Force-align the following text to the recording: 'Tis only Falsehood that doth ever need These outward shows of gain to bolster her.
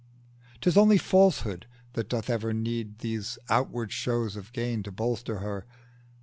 'Tis 0.61 0.75
only 0.77 0.97
Falsehood 0.97 1.67
that 1.93 2.09
doth 2.09 2.27
ever 2.27 2.53
need 2.53 2.97
These 3.01 3.37
outward 3.49 3.91
shows 3.91 4.35
of 4.35 4.51
gain 4.51 4.81
to 4.81 4.91
bolster 4.91 5.37
her. 5.41 5.67